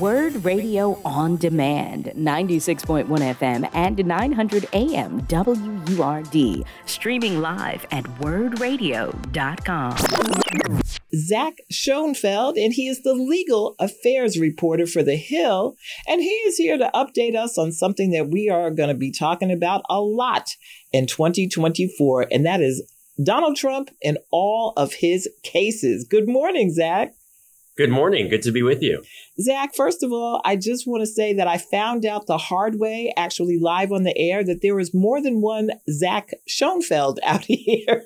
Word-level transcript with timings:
Word 0.00 0.44
Radio 0.44 1.00
on 1.04 1.36
Demand, 1.36 2.06
96.1 2.16 3.06
FM 3.06 3.70
and 3.72 4.04
900 4.04 4.68
AM 4.72 5.20
WURD, 5.28 6.64
streaming 6.86 7.40
live 7.40 7.86
at 7.92 8.02
wurdradio.com. 8.18 9.96
Zach 11.14 11.58
Schonfeld, 11.72 12.62
and 12.62 12.72
he 12.74 12.88
is 12.88 13.04
the 13.04 13.14
legal 13.14 13.76
affairs 13.78 14.40
reporter 14.40 14.86
for 14.86 15.04
The 15.04 15.14
Hill. 15.14 15.76
And 16.08 16.20
he 16.20 16.30
is 16.30 16.56
here 16.56 16.78
to 16.78 16.90
update 16.92 17.36
us 17.36 17.56
on 17.56 17.70
something 17.70 18.10
that 18.10 18.28
we 18.28 18.50
are 18.50 18.72
going 18.72 18.88
to 18.88 18.94
be 18.96 19.12
talking 19.12 19.52
about 19.52 19.82
a 19.88 20.00
lot 20.00 20.56
in 20.92 21.06
2024, 21.06 22.26
and 22.32 22.44
that 22.44 22.60
is 22.60 22.82
Donald 23.22 23.54
Trump 23.56 23.90
and 24.02 24.18
all 24.32 24.72
of 24.76 24.94
his 24.94 25.28
cases. 25.44 26.04
Good 26.04 26.28
morning, 26.28 26.72
Zach. 26.74 27.14
Good 27.76 27.90
morning. 27.90 28.30
Good 28.30 28.40
to 28.42 28.52
be 28.52 28.62
with 28.62 28.82
you. 28.82 29.02
Zach, 29.38 29.74
first 29.74 30.02
of 30.02 30.10
all, 30.10 30.40
I 30.46 30.56
just 30.56 30.86
want 30.86 31.02
to 31.02 31.06
say 31.06 31.34
that 31.34 31.46
I 31.46 31.58
found 31.58 32.06
out 32.06 32.26
the 32.26 32.38
hard 32.38 32.78
way, 32.78 33.12
actually 33.18 33.58
live 33.58 33.92
on 33.92 34.02
the 34.02 34.16
air, 34.16 34.42
that 34.44 34.62
there 34.62 34.80
is 34.80 34.94
more 34.94 35.20
than 35.20 35.42
one 35.42 35.72
Zach 35.90 36.30
Schonfeld 36.48 37.18
out 37.22 37.44
here. 37.48 38.02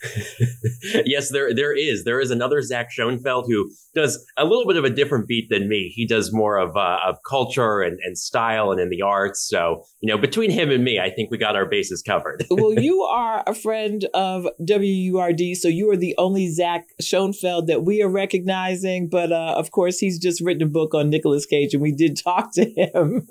yes, 1.04 1.30
there 1.30 1.54
there 1.54 1.76
is. 1.76 2.04
There 2.04 2.20
is 2.20 2.30
another 2.30 2.62
Zach 2.62 2.88
Schonfeld 2.90 3.44
who 3.46 3.70
does 3.94 4.24
a 4.36 4.44
little 4.44 4.66
bit 4.66 4.76
of 4.76 4.84
a 4.84 4.90
different 4.90 5.28
beat 5.28 5.48
than 5.50 5.68
me. 5.68 5.92
He 5.94 6.06
does 6.06 6.32
more 6.32 6.58
of 6.58 6.76
uh, 6.76 6.98
of 7.06 7.16
culture 7.28 7.80
and, 7.80 7.98
and 8.04 8.16
style 8.16 8.70
and 8.70 8.80
in 8.80 8.88
the 8.88 9.02
arts. 9.02 9.46
So 9.46 9.84
you 10.00 10.10
know, 10.10 10.18
between 10.18 10.50
him 10.50 10.70
and 10.70 10.82
me, 10.82 10.98
I 10.98 11.10
think 11.10 11.30
we 11.30 11.38
got 11.38 11.56
our 11.56 11.66
bases 11.66 12.02
covered. 12.02 12.44
well, 12.50 12.72
you 12.72 13.02
are 13.10 13.42
a 13.46 13.54
friend 13.54 14.06
of 14.14 14.46
WURD, 14.58 15.56
so 15.56 15.68
you 15.68 15.90
are 15.90 15.96
the 15.96 16.14
only 16.16 16.48
Zach 16.48 16.88
Schonfeld 17.02 17.66
that 17.66 17.84
we 17.84 18.02
are 18.02 18.10
recognizing. 18.10 19.08
But 19.08 19.32
uh, 19.32 19.54
of 19.56 19.70
course, 19.70 19.98
he's 19.98 20.18
just 20.18 20.40
written 20.40 20.62
a 20.62 20.70
book 20.70 20.94
on 20.94 21.10
Nicolas 21.10 21.44
Cage, 21.44 21.74
and 21.74 21.82
we 21.82 21.92
did 21.92 22.16
talk 22.16 22.54
to 22.54 22.64
him. 22.64 23.26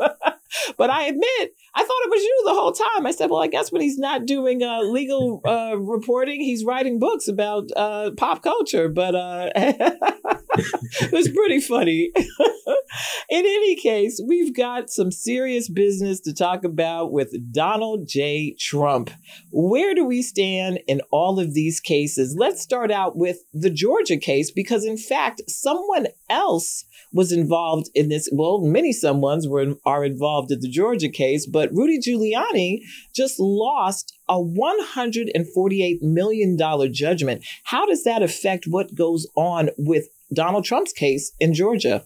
but 0.77 0.89
I 0.89 1.03
admit, 1.03 1.53
I 1.75 1.83
thought 1.83 2.05
it 2.05 2.09
was 2.09 2.23
you 2.23 2.43
the 2.45 2.53
whole 2.53 2.71
time. 2.71 3.05
I 3.05 3.11
said, 3.11 3.29
well, 3.29 3.41
I 3.41 3.47
guess 3.47 3.71
when 3.71 3.81
he's 3.81 3.97
not 3.97 4.25
doing 4.25 4.63
uh, 4.63 4.81
legal 4.81 5.41
uh, 5.45 5.77
reporting, 5.77 6.41
he's 6.41 6.65
writing 6.65 6.99
books 6.99 7.27
about 7.27 7.69
uh, 7.75 8.11
pop 8.17 8.43
culture. 8.43 8.89
But 8.89 9.15
uh, 9.15 9.49
it 9.55 11.11
was 11.11 11.29
pretty 11.29 11.59
funny. 11.59 12.11
In 13.29 13.45
any 13.45 13.75
case, 13.75 14.19
we've 14.25 14.55
got 14.55 14.89
some 14.89 15.11
serious 15.11 15.69
business 15.69 16.19
to 16.21 16.33
talk 16.33 16.63
about 16.63 17.11
with 17.11 17.53
Donald 17.53 18.07
J. 18.07 18.55
Trump. 18.59 19.11
Where 19.51 19.93
do 19.93 20.03
we 20.03 20.21
stand 20.21 20.79
in 20.87 21.01
all 21.11 21.39
of 21.39 21.53
these 21.53 21.79
cases? 21.79 22.35
Let's 22.37 22.61
start 22.61 22.91
out 22.91 23.15
with 23.15 23.39
the 23.53 23.69
Georgia 23.69 24.17
case 24.17 24.51
because, 24.51 24.85
in 24.85 24.97
fact, 24.97 25.41
someone 25.47 26.07
else 26.29 26.85
was 27.11 27.31
involved 27.31 27.89
in 27.93 28.09
this. 28.09 28.29
Well, 28.31 28.59
many 28.59 28.93
someones 28.93 29.49
were 29.49 29.75
are 29.85 30.05
involved 30.05 30.51
in 30.51 30.59
the 30.59 30.69
Georgia 30.69 31.09
case, 31.09 31.45
but 31.45 31.71
Rudy 31.71 31.99
Giuliani 31.99 32.79
just 33.15 33.39
lost 33.39 34.17
a 34.27 34.35
$148 34.35 36.01
million 36.01 36.57
judgment. 36.93 37.43
How 37.63 37.85
does 37.85 38.03
that 38.03 38.21
affect 38.21 38.65
what 38.67 38.95
goes 38.95 39.27
on 39.35 39.69
with 39.77 40.09
Donald 40.33 40.65
Trump's 40.65 40.93
case 40.93 41.31
in 41.39 41.53
Georgia? 41.53 42.03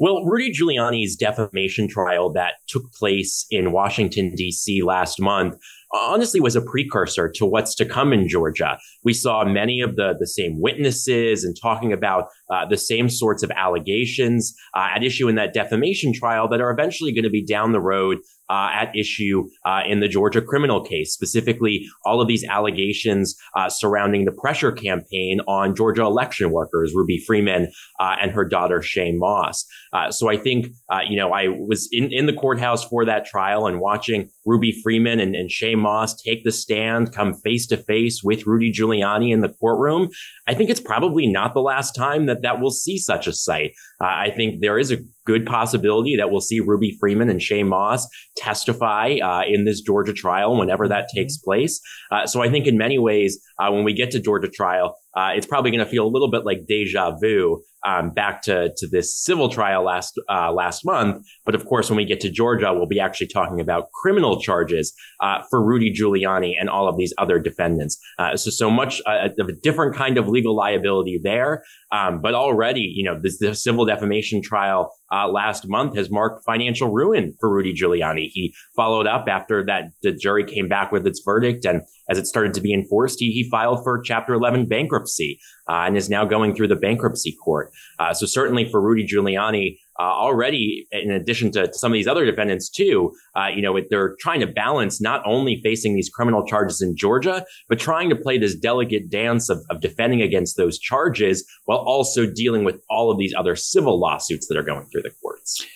Well, 0.00 0.24
Rudy 0.24 0.52
Giuliani's 0.52 1.16
defamation 1.16 1.88
trial 1.88 2.30
that 2.32 2.54
took 2.68 2.92
place 2.92 3.46
in 3.50 3.72
Washington, 3.72 4.32
D.C. 4.34 4.82
last 4.82 5.20
month 5.20 5.58
honestly 5.92 6.40
was 6.40 6.56
a 6.56 6.60
precursor 6.60 7.30
to 7.30 7.46
what's 7.46 7.74
to 7.76 7.84
come 7.84 8.12
in 8.12 8.28
Georgia. 8.28 8.78
We 9.04 9.14
saw 9.14 9.44
many 9.44 9.80
of 9.80 9.96
the, 9.96 10.14
the 10.18 10.26
same 10.26 10.60
witnesses 10.60 11.44
and 11.44 11.56
talking 11.60 11.92
about 11.92 12.28
uh, 12.50 12.66
the 12.66 12.76
same 12.76 13.08
sorts 13.08 13.42
of 13.42 13.50
allegations 13.52 14.54
uh, 14.74 14.88
at 14.94 15.02
issue 15.02 15.28
in 15.28 15.34
that 15.34 15.52
defamation 15.52 16.12
trial 16.12 16.48
that 16.48 16.60
are 16.60 16.70
eventually 16.70 17.12
going 17.12 17.24
to 17.24 17.30
be 17.30 17.44
down 17.44 17.72
the 17.72 17.80
road 17.80 18.18
uh, 18.50 18.70
at 18.72 18.96
issue 18.96 19.46
uh, 19.66 19.82
in 19.86 20.00
the 20.00 20.08
Georgia 20.08 20.40
criminal 20.40 20.82
case, 20.82 21.12
specifically 21.12 21.86
all 22.06 22.20
of 22.20 22.28
these 22.28 22.44
allegations 22.44 23.36
uh, 23.54 23.68
surrounding 23.68 24.24
the 24.24 24.32
pressure 24.32 24.72
campaign 24.72 25.40
on 25.46 25.74
Georgia 25.74 26.02
election 26.02 26.50
workers, 26.50 26.92
Ruby 26.94 27.22
Freeman 27.26 27.70
uh, 28.00 28.16
and 28.20 28.30
her 28.30 28.46
daughter, 28.46 28.80
Shaye 28.80 29.14
Moss. 29.14 29.66
So 30.10 30.30
I 30.30 30.36
think, 30.36 30.68
you 31.08 31.16
know, 31.16 31.32
I 31.32 31.48
was 31.48 31.88
in, 31.92 32.10
in 32.12 32.26
the 32.26 32.32
courthouse 32.32 32.84
for 32.84 33.04
that 33.04 33.26
trial 33.26 33.66
and 33.66 33.80
watching 33.80 34.30
Ruby 34.46 34.72
Freeman 34.82 35.20
and, 35.20 35.34
and 35.34 35.50
Shaye 35.50 35.78
Moss 35.78 36.20
take 36.20 36.44
the 36.44 36.52
stand, 36.52 37.12
come 37.12 37.34
face 37.34 37.66
to 37.68 37.76
face 37.76 38.22
with 38.22 38.46
Rudy 38.46 38.72
Giuliani 38.72 39.32
in 39.32 39.40
the 39.40 39.48
courtroom. 39.48 40.08
I 40.46 40.54
think 40.54 40.70
it's 40.70 40.80
probably 40.80 41.26
not 41.26 41.52
the 41.52 41.60
last 41.60 41.94
time 41.94 42.26
that 42.26 42.37
that 42.42 42.60
we'll 42.60 42.70
see 42.70 42.98
such 42.98 43.26
a 43.26 43.32
sight. 43.32 43.74
I 44.00 44.30
think 44.30 44.60
there 44.60 44.78
is 44.78 44.92
a 44.92 44.98
good 45.28 45.44
possibility 45.44 46.16
that 46.16 46.30
we'll 46.30 46.40
see 46.40 46.58
Ruby 46.58 46.96
Freeman 46.98 47.28
and 47.28 47.38
Shaye 47.38 47.66
Moss 47.66 48.08
testify 48.38 49.16
uh, 49.22 49.42
in 49.46 49.66
this 49.66 49.82
Georgia 49.82 50.14
trial 50.14 50.56
whenever 50.56 50.88
that 50.88 51.04
mm-hmm. 51.04 51.18
takes 51.18 51.36
place. 51.36 51.78
Uh, 52.10 52.26
so 52.26 52.42
I 52.42 52.48
think 52.48 52.66
in 52.66 52.78
many 52.78 52.98
ways, 52.98 53.38
uh, 53.58 53.70
when 53.70 53.84
we 53.84 53.92
get 53.92 54.10
to 54.12 54.20
Georgia 54.20 54.48
trial, 54.48 54.96
uh, 55.14 55.32
it's 55.34 55.46
probably 55.46 55.70
going 55.70 55.84
to 55.84 55.90
feel 55.90 56.06
a 56.06 56.08
little 56.08 56.30
bit 56.30 56.46
like 56.46 56.60
deja 56.66 57.16
vu 57.20 57.62
um, 57.86 58.10
back 58.10 58.42
to, 58.42 58.72
to 58.76 58.88
this 58.88 59.16
civil 59.16 59.48
trial 59.48 59.84
last 59.84 60.18
uh, 60.28 60.52
last 60.52 60.84
month. 60.84 61.24
But 61.44 61.54
of 61.54 61.64
course, 61.66 61.90
when 61.90 61.96
we 61.96 62.04
get 62.04 62.20
to 62.20 62.30
Georgia, 62.30 62.72
we'll 62.72 62.86
be 62.86 63.00
actually 63.00 63.28
talking 63.28 63.60
about 63.60 63.90
criminal 63.92 64.40
charges 64.40 64.92
uh, 65.20 65.42
for 65.50 65.64
Rudy 65.64 65.92
Giuliani 65.92 66.52
and 66.58 66.68
all 66.68 66.88
of 66.88 66.96
these 66.96 67.12
other 67.18 67.38
defendants. 67.38 67.98
Uh, 68.18 68.36
so 68.36 68.50
so 68.50 68.70
much 68.70 69.00
uh, 69.06 69.28
of 69.38 69.48
a 69.48 69.52
different 69.52 69.94
kind 69.94 70.18
of 70.18 70.28
legal 70.28 70.54
liability 70.56 71.20
there. 71.22 71.62
Um, 71.92 72.20
but 72.20 72.34
already, 72.34 72.80
you 72.80 73.04
know, 73.04 73.18
this, 73.20 73.38
this 73.38 73.62
civil 73.62 73.84
defamation 73.86 74.42
trial 74.42 74.92
uh, 75.12 75.28
last 75.28 75.68
month 75.68 75.96
has 75.96 76.10
marked 76.10 76.44
financial 76.44 76.90
ruin 76.90 77.34
for 77.40 77.50
Rudy 77.50 77.74
Giuliani. 77.74 78.28
He 78.32 78.54
followed 78.76 79.06
up 79.06 79.26
after 79.28 79.64
that 79.66 79.90
the 80.02 80.12
jury 80.12 80.44
came 80.44 80.68
back 80.68 80.92
with 80.92 81.06
its 81.06 81.22
verdict, 81.24 81.64
and 81.64 81.82
as 82.08 82.18
it 82.18 82.26
started 82.26 82.54
to 82.54 82.60
be 82.60 82.72
enforced, 82.72 83.18
he, 83.20 83.30
he 83.32 83.48
filed 83.50 83.82
for 83.82 84.00
Chapter 84.00 84.34
11 84.34 84.66
bankruptcy 84.66 85.38
uh, 85.68 85.84
and 85.86 85.96
is 85.96 86.08
now 86.08 86.24
going 86.24 86.54
through 86.54 86.68
the 86.68 86.76
bankruptcy 86.76 87.36
court. 87.44 87.70
Uh, 87.98 88.14
so 88.14 88.26
certainly 88.26 88.68
for 88.68 88.80
Rudy 88.80 89.06
Giuliani, 89.06 89.78
uh, 89.98 90.02
already, 90.02 90.86
in 90.92 91.10
addition 91.10 91.50
to 91.52 91.72
some 91.72 91.92
of 91.92 91.94
these 91.94 92.06
other 92.06 92.24
defendants 92.24 92.68
too, 92.68 93.12
uh, 93.36 93.48
you 93.48 93.60
know, 93.60 93.78
they're 93.90 94.16
trying 94.20 94.40
to 94.40 94.46
balance 94.46 95.00
not 95.00 95.22
only 95.26 95.60
facing 95.62 95.94
these 95.94 96.08
criminal 96.08 96.46
charges 96.46 96.80
in 96.80 96.96
Georgia, 96.96 97.44
but 97.68 97.78
trying 97.78 98.08
to 98.08 98.16
play 98.16 98.38
this 98.38 98.54
delicate 98.54 99.10
dance 99.10 99.48
of, 99.48 99.58
of 99.70 99.80
defending 99.80 100.22
against 100.22 100.56
those 100.56 100.78
charges 100.78 101.44
while 101.64 101.78
also 101.78 102.26
dealing 102.26 102.64
with 102.64 102.80
all 102.88 103.10
of 103.10 103.18
these 103.18 103.34
other 103.34 103.56
civil 103.56 103.98
lawsuits 103.98 104.46
that 104.46 104.56
are 104.56 104.62
going 104.62 104.86
through 104.86 105.02
the 105.02 105.12
courts. 105.22 105.66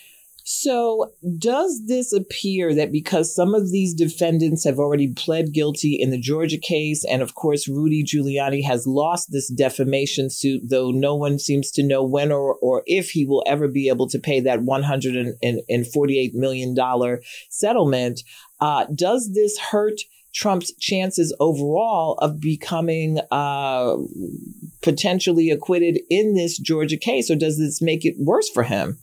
So, 0.55 1.15
does 1.39 1.87
this 1.87 2.13
appear 2.13 2.75
that 2.75 2.93
because 2.93 3.35
some 3.35 3.55
of 3.55 3.73
these 3.73 3.95
defendants 3.95 4.65
have 4.65 4.79
already 4.79 5.11
pled 5.11 5.55
guilty 5.55 5.95
in 5.95 6.11
the 6.11 6.21
Georgia 6.21 6.59
case, 6.59 7.07
and 7.07 7.23
of 7.23 7.35
course, 7.35 7.67
Rudy 7.67 8.05
Giuliani 8.05 8.63
has 8.63 8.87
lost 8.87 9.33
this 9.33 9.49
defamation 9.49 10.29
suit, 10.29 10.61
though 10.69 10.91
no 10.91 11.15
one 11.15 11.39
seems 11.39 11.71
to 11.71 11.83
know 11.83 12.05
when 12.05 12.31
or, 12.31 12.57
or 12.57 12.83
if 12.85 13.13
he 13.13 13.25
will 13.25 13.43
ever 13.47 13.67
be 13.67 13.89
able 13.89 14.07
to 14.11 14.19
pay 14.19 14.41
that 14.41 14.61
$148 14.61 16.35
million 16.35 17.19
settlement, 17.49 18.21
uh, 18.61 18.85
does 18.95 19.33
this 19.33 19.59
hurt? 19.59 20.01
Trump's 20.35 20.73
chances 20.77 21.35
overall 21.41 22.15
of 22.19 22.41
becoming 22.41 23.21
uh, 23.31 23.97
potentially 24.81 25.51
acquitted 25.51 26.01
in 26.09 26.35
this 26.35 26.59
Georgia 26.59 26.97
case, 26.97 27.31
or 27.31 27.37
does 27.37 27.59
this 27.59 27.83
make 27.83 28.07
it 28.07 28.15
worse 28.19 28.49
for 28.49 28.63
him? 28.63 29.02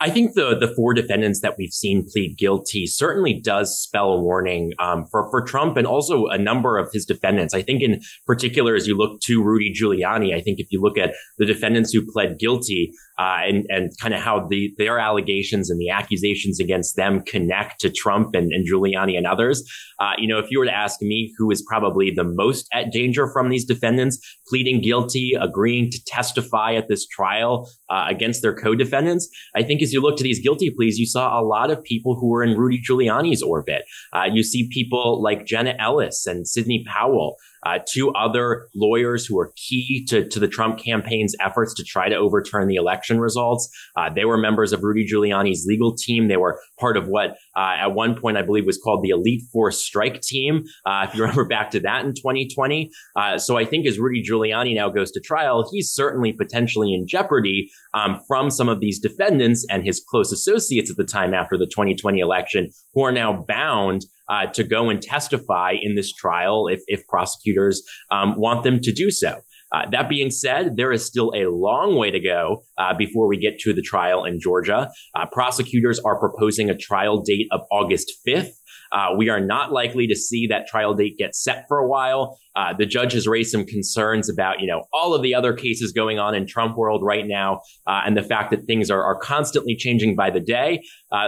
I 0.00 0.10
think 0.10 0.34
the 0.34 0.56
the 0.58 0.72
four 0.74 0.92
defendants 0.92 1.40
that 1.40 1.54
we've 1.58 1.72
seen 1.72 2.06
plead 2.12 2.36
guilty 2.36 2.86
certainly 2.86 3.40
does 3.40 3.80
spell 3.80 4.12
a 4.12 4.20
warning 4.20 4.72
um, 4.78 5.06
for 5.10 5.30
for 5.30 5.42
Trump 5.42 5.76
and 5.76 5.86
also 5.86 6.26
a 6.26 6.38
number 6.38 6.76
of 6.76 6.90
his 6.92 7.06
defendants. 7.06 7.54
I 7.54 7.62
think 7.62 7.82
in 7.82 8.00
particular, 8.26 8.74
as 8.74 8.86
you 8.86 8.96
look 8.96 9.20
to 9.22 9.42
Rudy 9.42 9.72
Giuliani, 9.72 10.34
I 10.34 10.40
think 10.40 10.58
if 10.58 10.66
you 10.70 10.80
look 10.80 10.98
at 10.98 11.14
the 11.38 11.46
defendants 11.46 11.92
who 11.92 12.04
pled 12.12 12.38
guilty, 12.38 12.92
uh, 13.18 13.38
and 13.44 13.64
and 13.68 13.90
kind 14.00 14.12
of 14.12 14.20
how 14.20 14.46
the 14.46 14.74
their 14.76 14.98
allegations 14.98 15.70
and 15.70 15.80
the 15.80 15.88
accusations 15.88 16.60
against 16.60 16.96
them 16.96 17.22
connect 17.22 17.80
to 17.80 17.90
Trump 17.90 18.34
and, 18.34 18.52
and 18.52 18.68
Giuliani 18.68 19.16
and 19.16 19.26
others. 19.26 19.64
Uh, 19.98 20.12
you 20.18 20.28
know, 20.28 20.38
if 20.38 20.50
you 20.50 20.58
were 20.58 20.66
to 20.66 20.76
ask 20.76 21.00
me 21.00 21.32
who 21.38 21.50
is 21.50 21.64
probably 21.66 22.10
the 22.14 22.24
most 22.24 22.68
at 22.72 22.92
danger 22.92 23.30
from 23.32 23.48
these 23.48 23.64
defendants 23.64 24.18
pleading 24.48 24.82
guilty, 24.82 25.32
agreeing 25.40 25.90
to 25.90 25.98
testify 26.06 26.74
at 26.74 26.88
this 26.88 27.06
trial 27.06 27.68
uh, 27.88 28.06
against 28.08 28.42
their 28.42 28.54
co-defendants, 28.54 29.28
I 29.54 29.62
think 29.62 29.80
as 29.86 29.92
you 29.92 30.00
look 30.00 30.16
to 30.16 30.24
these 30.24 30.40
guilty 30.40 30.70
pleas, 30.70 30.98
you 30.98 31.06
saw 31.06 31.40
a 31.40 31.42
lot 31.42 31.70
of 31.70 31.82
people 31.82 32.16
who 32.16 32.28
were 32.28 32.42
in 32.42 32.56
Rudy 32.56 32.80
Giuliani's 32.80 33.42
orbit. 33.42 33.82
Uh, 34.12 34.28
you 34.30 34.42
see 34.42 34.68
people 34.70 35.22
like 35.22 35.46
Jenna 35.46 35.74
Ellis 35.78 36.26
and 36.26 36.46
Sidney 36.46 36.84
Powell 36.86 37.36
uh, 37.66 37.80
two 37.84 38.12
other 38.12 38.68
lawyers 38.76 39.26
who 39.26 39.34
were 39.34 39.52
key 39.56 40.04
to, 40.08 40.26
to 40.28 40.38
the 40.38 40.46
Trump 40.46 40.78
campaign's 40.78 41.34
efforts 41.40 41.74
to 41.74 41.82
try 41.82 42.08
to 42.08 42.14
overturn 42.14 42.68
the 42.68 42.76
election 42.76 43.18
results. 43.18 43.68
Uh, 43.96 44.08
they 44.08 44.24
were 44.24 44.38
members 44.38 44.72
of 44.72 44.84
Rudy 44.84 45.04
Giuliani's 45.04 45.66
legal 45.66 45.96
team. 45.96 46.28
They 46.28 46.36
were 46.36 46.60
part 46.78 46.96
of 46.96 47.08
what 47.08 47.36
uh, 47.56 47.76
at 47.80 47.94
one 47.94 48.14
point, 48.20 48.36
I 48.36 48.42
believe 48.42 48.66
was 48.66 48.78
called 48.78 49.02
the 49.02 49.10
Elite 49.10 49.42
Force 49.52 49.82
Strike 49.82 50.20
Team. 50.20 50.64
Uh, 50.84 51.06
if 51.08 51.14
you 51.14 51.20
remember 51.22 51.46
back 51.46 51.70
to 51.70 51.80
that 51.80 52.04
in 52.04 52.12
2020. 52.14 52.90
Uh, 53.16 53.38
so 53.38 53.56
I 53.56 53.64
think 53.64 53.86
as 53.86 53.98
Rudy 53.98 54.22
Giuliani 54.22 54.74
now 54.74 54.88
goes 54.88 55.10
to 55.12 55.20
trial, 55.20 55.68
he's 55.72 55.90
certainly 55.90 56.32
potentially 56.32 56.92
in 56.92 57.06
jeopardy 57.06 57.70
um, 57.94 58.20
from 58.28 58.50
some 58.50 58.68
of 58.68 58.80
these 58.80 59.00
defendants 59.00 59.66
and 59.70 59.84
his 59.84 60.04
close 60.08 60.32
associates 60.32 60.90
at 60.90 60.96
the 60.96 61.04
time 61.04 61.34
after 61.34 61.56
the 61.56 61.66
2020 61.66 62.20
election, 62.20 62.68
who 62.94 63.02
are 63.02 63.12
now 63.12 63.44
bound 63.48 64.04
uh, 64.28 64.46
to 64.46 64.64
go 64.64 64.90
and 64.90 65.00
testify 65.02 65.74
in 65.80 65.94
this 65.94 66.12
trial 66.12 66.66
if, 66.68 66.80
if 66.86 67.06
prosecutors 67.06 67.82
um, 68.10 68.34
want 68.36 68.64
them 68.64 68.80
to 68.80 68.92
do 68.92 69.10
so. 69.10 69.40
Uh, 69.72 69.88
that 69.90 70.08
being 70.08 70.30
said, 70.30 70.76
there 70.76 70.92
is 70.92 71.04
still 71.04 71.32
a 71.34 71.46
long 71.46 71.96
way 71.96 72.10
to 72.10 72.20
go 72.20 72.62
uh, 72.78 72.94
before 72.94 73.26
we 73.26 73.36
get 73.36 73.58
to 73.58 73.72
the 73.72 73.82
trial 73.82 74.24
in 74.24 74.38
Georgia. 74.38 74.90
Uh, 75.14 75.26
prosecutors 75.32 75.98
are 76.00 76.18
proposing 76.18 76.70
a 76.70 76.76
trial 76.76 77.20
date 77.20 77.48
of 77.50 77.60
August 77.70 78.12
5th. 78.26 78.52
Uh, 78.92 79.08
we 79.18 79.28
are 79.28 79.40
not 79.40 79.72
likely 79.72 80.06
to 80.06 80.14
see 80.14 80.46
that 80.46 80.68
trial 80.68 80.94
date 80.94 81.18
get 81.18 81.34
set 81.34 81.64
for 81.66 81.78
a 81.78 81.88
while. 81.88 82.38
Uh, 82.54 82.72
the 82.78 82.86
judge 82.86 83.12
has 83.12 83.26
raised 83.26 83.50
some 83.50 83.64
concerns 83.64 84.30
about, 84.30 84.60
you 84.60 84.66
know, 84.66 84.84
all 84.92 85.12
of 85.12 85.22
the 85.22 85.34
other 85.34 85.52
cases 85.52 85.90
going 85.90 86.20
on 86.20 86.36
in 86.36 86.46
Trump 86.46 86.76
world 86.76 87.02
right 87.02 87.26
now, 87.26 87.60
uh, 87.88 88.02
and 88.06 88.16
the 88.16 88.22
fact 88.22 88.52
that 88.52 88.64
things 88.66 88.88
are, 88.88 89.02
are 89.02 89.18
constantly 89.18 89.74
changing 89.74 90.14
by 90.14 90.30
the 90.30 90.38
day. 90.38 90.80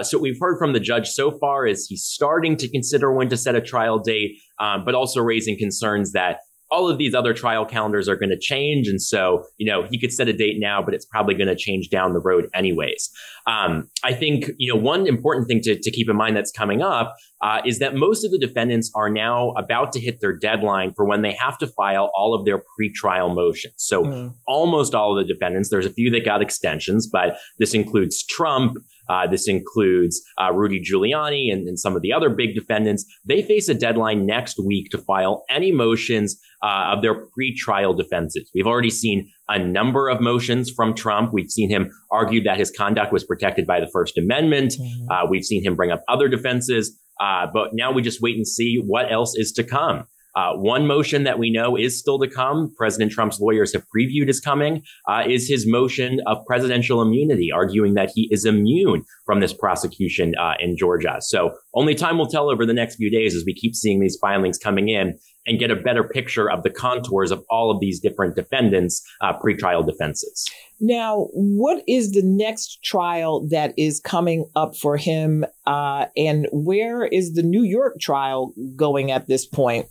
so 0.02 0.16
what 0.16 0.22
we've 0.22 0.38
heard 0.38 0.56
from 0.56 0.72
the 0.72 0.80
judge 0.80 1.08
so 1.08 1.36
far 1.40 1.66
is 1.66 1.86
he's 1.88 2.04
starting 2.04 2.56
to 2.56 2.70
consider 2.70 3.12
when 3.12 3.28
to 3.28 3.36
set 3.36 3.56
a 3.56 3.60
trial 3.60 3.98
date, 3.98 4.38
um, 4.60 4.84
but 4.84 4.94
also 4.94 5.20
raising 5.20 5.58
concerns 5.58 6.12
that 6.12 6.38
all 6.70 6.88
of 6.88 6.98
these 6.98 7.14
other 7.14 7.32
trial 7.32 7.64
calendars 7.64 8.08
are 8.08 8.16
going 8.16 8.30
to 8.30 8.38
change. 8.38 8.88
And 8.88 9.00
so, 9.00 9.44
you 9.56 9.66
know, 9.66 9.86
he 9.90 9.98
could 9.98 10.12
set 10.12 10.28
a 10.28 10.32
date 10.32 10.56
now, 10.58 10.82
but 10.82 10.94
it's 10.94 11.06
probably 11.06 11.34
going 11.34 11.48
to 11.48 11.56
change 11.56 11.88
down 11.88 12.12
the 12.12 12.20
road 12.20 12.48
anyways. 12.54 13.10
Um, 13.46 13.88
I 14.04 14.12
think, 14.12 14.50
you 14.58 14.72
know, 14.72 14.78
one 14.78 15.06
important 15.06 15.48
thing 15.48 15.60
to, 15.62 15.78
to 15.78 15.90
keep 15.90 16.10
in 16.10 16.16
mind 16.16 16.36
that's 16.36 16.52
coming 16.52 16.82
up 16.82 17.14
uh, 17.40 17.62
is 17.64 17.78
that 17.78 17.94
most 17.94 18.24
of 18.24 18.30
the 18.30 18.38
defendants 18.38 18.90
are 18.94 19.08
now 19.08 19.52
about 19.52 19.92
to 19.92 20.00
hit 20.00 20.20
their 20.20 20.36
deadline 20.36 20.92
for 20.94 21.06
when 21.06 21.22
they 21.22 21.32
have 21.32 21.56
to 21.58 21.66
file 21.66 22.10
all 22.14 22.34
of 22.34 22.44
their 22.44 22.58
pretrial 22.58 23.34
motions. 23.34 23.74
So 23.78 24.02
mm. 24.02 24.34
almost 24.46 24.94
all 24.94 25.16
of 25.16 25.26
the 25.26 25.32
defendants, 25.32 25.70
there's 25.70 25.86
a 25.86 25.92
few 25.92 26.10
that 26.10 26.24
got 26.24 26.42
extensions, 26.42 27.08
but 27.10 27.38
this 27.58 27.74
includes 27.74 28.24
Trump, 28.26 28.76
uh, 29.08 29.26
this 29.26 29.48
includes 29.48 30.22
uh, 30.40 30.52
Rudy 30.52 30.80
Giuliani 30.80 31.52
and, 31.52 31.66
and, 31.68 31.78
some 31.78 31.96
of 31.96 32.02
the 32.02 32.12
other 32.12 32.28
big 32.28 32.54
defendants. 32.54 33.04
They 33.24 33.42
face 33.42 33.68
a 33.68 33.74
deadline 33.74 34.26
next 34.26 34.58
week 34.58 34.90
to 34.90 34.98
file 34.98 35.44
any 35.48 35.72
motions 35.72 36.38
uh, 36.62 36.92
of 36.92 37.02
their 37.02 37.26
pre-trial 37.32 37.94
defenses. 37.94 38.50
We've 38.54 38.66
already 38.66 38.90
seen 38.90 39.30
a 39.48 39.58
number 39.58 40.08
of 40.08 40.20
motions 40.20 40.70
from 40.70 40.94
Trump. 40.94 41.32
We've 41.32 41.50
seen 41.50 41.70
him 41.70 41.90
argue 42.10 42.42
that 42.44 42.58
his 42.58 42.70
conduct 42.70 43.12
was 43.12 43.24
protected 43.24 43.66
by 43.66 43.80
the 43.80 43.88
First 43.88 44.18
Amendment. 44.18 44.72
Mm-hmm. 44.72 45.10
Uh, 45.10 45.26
we've 45.30 45.44
seen 45.44 45.64
him 45.64 45.76
bring 45.76 45.90
up 45.90 46.02
other 46.08 46.28
defenses. 46.28 46.98
Uh, 47.20 47.46
but 47.52 47.70
now 47.72 47.90
we 47.90 48.02
just 48.02 48.20
wait 48.20 48.36
and 48.36 48.46
see 48.46 48.76
what 48.84 49.10
else 49.10 49.36
is 49.36 49.52
to 49.52 49.64
come. 49.64 50.04
Uh, 50.38 50.52
one 50.54 50.86
motion 50.86 51.24
that 51.24 51.36
we 51.36 51.50
know 51.50 51.74
is 51.74 51.98
still 51.98 52.16
to 52.16 52.28
come, 52.28 52.72
President 52.76 53.10
Trump's 53.10 53.40
lawyers 53.40 53.72
have 53.72 53.82
previewed 53.92 54.28
is 54.28 54.38
coming, 54.38 54.82
uh, 55.08 55.24
is 55.28 55.48
his 55.48 55.66
motion 55.66 56.20
of 56.26 56.38
presidential 56.46 57.02
immunity, 57.02 57.50
arguing 57.50 57.94
that 57.94 58.12
he 58.14 58.28
is 58.30 58.44
immune 58.44 59.02
from 59.26 59.40
this 59.40 59.52
prosecution 59.52 60.34
uh, 60.40 60.54
in 60.60 60.76
Georgia. 60.76 61.16
So 61.18 61.56
only 61.74 61.96
time 61.96 62.18
will 62.18 62.28
tell 62.28 62.50
over 62.50 62.64
the 62.64 62.72
next 62.72 62.96
few 62.96 63.10
days 63.10 63.34
as 63.34 63.42
we 63.44 63.52
keep 63.52 63.74
seeing 63.74 63.98
these 63.98 64.16
filings 64.20 64.58
coming 64.58 64.88
in 64.88 65.18
and 65.48 65.58
get 65.58 65.72
a 65.72 65.76
better 65.76 66.04
picture 66.04 66.48
of 66.48 66.62
the 66.62 66.70
contours 66.70 67.32
of 67.32 67.42
all 67.50 67.72
of 67.72 67.80
these 67.80 67.98
different 67.98 68.36
defendants' 68.36 69.02
uh, 69.20 69.32
pretrial 69.36 69.84
defenses. 69.84 70.46
Now, 70.78 71.26
what 71.32 71.82
is 71.88 72.12
the 72.12 72.22
next 72.22 72.84
trial 72.84 73.44
that 73.48 73.74
is 73.76 73.98
coming 73.98 74.48
up 74.54 74.76
for 74.76 74.96
him, 74.96 75.44
uh, 75.66 76.06
and 76.16 76.46
where 76.52 77.06
is 77.06 77.32
the 77.32 77.42
New 77.42 77.64
York 77.64 77.98
trial 77.98 78.52
going 78.76 79.10
at 79.10 79.26
this 79.26 79.44
point? 79.44 79.88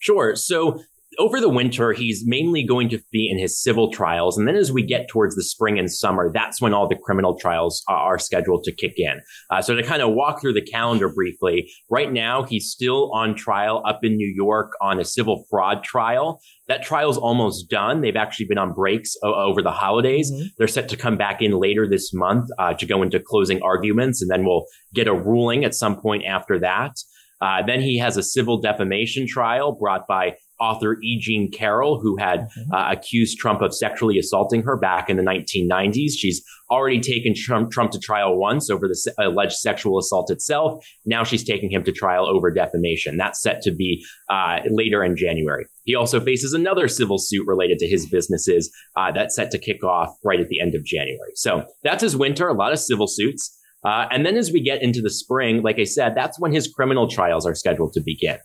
Sure. 0.00 0.34
So 0.34 0.80
over 1.18 1.40
the 1.40 1.48
winter, 1.48 1.92
he's 1.92 2.22
mainly 2.24 2.62
going 2.62 2.88
to 2.88 3.00
be 3.10 3.28
in 3.28 3.38
his 3.38 3.60
civil 3.60 3.90
trials. 3.90 4.38
And 4.38 4.46
then 4.46 4.56
as 4.56 4.70
we 4.70 4.82
get 4.82 5.08
towards 5.08 5.34
the 5.34 5.42
spring 5.42 5.78
and 5.78 5.92
summer, 5.92 6.30
that's 6.32 6.60
when 6.60 6.72
all 6.72 6.88
the 6.88 6.96
criminal 6.96 7.36
trials 7.36 7.82
are, 7.88 8.18
scheduled 8.18 8.64
to 8.64 8.72
kick 8.72 8.94
in. 8.96 9.20
Uh, 9.50 9.60
so 9.60 9.74
to 9.74 9.82
kind 9.82 10.02
of 10.02 10.12
walk 10.12 10.40
through 10.40 10.52
the 10.52 10.62
calendar 10.62 11.08
briefly, 11.08 11.70
right 11.88 12.12
now 12.12 12.42
he's 12.42 12.70
still 12.70 13.10
on 13.12 13.34
trial 13.34 13.82
up 13.86 14.00
in 14.02 14.16
New 14.16 14.32
York 14.34 14.72
on 14.80 15.00
a 15.00 15.04
civil 15.04 15.44
fraud 15.50 15.82
trial. 15.82 16.40
That 16.68 16.82
trial's 16.82 17.18
almost 17.18 17.68
done. 17.68 18.00
They've 18.00 18.16
actually 18.16 18.46
been 18.46 18.58
on 18.58 18.72
breaks 18.72 19.16
o- 19.22 19.34
over 19.34 19.62
the 19.62 19.72
holidays. 19.72 20.30
Mm-hmm. 20.30 20.46
They're 20.58 20.68
set 20.68 20.88
to 20.90 20.96
come 20.96 21.16
back 21.16 21.42
in 21.42 21.52
later 21.52 21.88
this 21.88 22.12
month 22.14 22.48
uh, 22.58 22.74
to 22.74 22.86
go 22.86 23.02
into 23.02 23.18
closing 23.18 23.60
arguments, 23.62 24.22
and 24.22 24.30
then 24.30 24.44
we'll 24.44 24.66
get 24.94 25.08
a 25.08 25.14
ruling 25.14 25.64
at 25.64 25.74
some 25.74 26.00
point 26.00 26.24
after 26.24 26.58
that. 26.60 26.92
Uh, 27.40 27.62
then 27.66 27.80
he 27.80 27.98
has 27.98 28.16
a 28.16 28.22
civil 28.22 28.60
defamation 28.60 29.26
trial 29.26 29.72
brought 29.72 30.06
by 30.06 30.36
author 30.60 30.98
E. 31.02 31.18
Jean 31.18 31.50
Carroll, 31.50 32.00
who 32.00 32.16
had 32.16 32.40
mm-hmm. 32.40 32.72
uh, 32.72 32.92
accused 32.92 33.38
Trump 33.38 33.62
of 33.62 33.74
sexually 33.74 34.18
assaulting 34.18 34.62
her 34.62 34.76
back 34.76 35.08
in 35.08 35.16
the 35.16 35.22
1990s. 35.22 36.12
She's 36.16 36.44
already 36.70 37.00
taken 37.00 37.34
Trump, 37.34 37.72
Trump 37.72 37.90
to 37.92 37.98
trial 37.98 38.38
once 38.38 38.70
over 38.70 38.86
the 38.86 38.94
se- 38.94 39.12
alleged 39.18 39.54
sexual 39.54 39.98
assault 39.98 40.30
itself. 40.30 40.84
Now 41.06 41.24
she's 41.24 41.42
taking 41.42 41.70
him 41.70 41.82
to 41.84 41.92
trial 41.92 42.26
over 42.26 42.52
defamation. 42.52 43.16
That's 43.16 43.40
set 43.40 43.62
to 43.62 43.72
be 43.72 44.04
uh, 44.28 44.58
later 44.70 45.02
in 45.02 45.16
January. 45.16 45.64
He 45.84 45.94
also 45.94 46.20
faces 46.20 46.52
another 46.52 46.86
civil 46.86 47.18
suit 47.18 47.46
related 47.46 47.78
to 47.78 47.88
his 47.88 48.06
businesses 48.06 48.70
uh, 48.96 49.10
that's 49.12 49.34
set 49.34 49.50
to 49.52 49.58
kick 49.58 49.82
off 49.82 50.14
right 50.22 50.40
at 50.40 50.48
the 50.48 50.60
end 50.60 50.74
of 50.74 50.84
January. 50.84 51.32
So 51.34 51.64
that's 51.82 52.02
his 52.02 52.16
winter, 52.16 52.48
a 52.48 52.54
lot 52.54 52.72
of 52.72 52.78
civil 52.78 53.06
suits. 53.08 53.56
Uh, 53.84 54.06
and 54.10 54.26
then 54.26 54.36
as 54.36 54.52
we 54.52 54.60
get 54.60 54.82
into 54.82 55.00
the 55.00 55.10
spring, 55.10 55.62
like 55.62 55.78
I 55.78 55.84
said, 55.84 56.14
that's 56.14 56.38
when 56.38 56.52
his 56.52 56.68
criminal 56.68 57.08
trials 57.08 57.46
are 57.46 57.54
scheduled 57.54 57.92
to 57.94 58.00
begin. 58.00 58.38